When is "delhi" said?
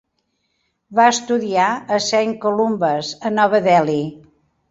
3.71-4.01